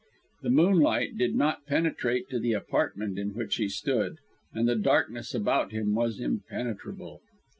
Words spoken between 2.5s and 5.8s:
apartment in which he stood, and the darkness about